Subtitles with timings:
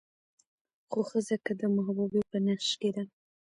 [0.89, 3.03] خو ښځه که د محبوبې په نقش کې ده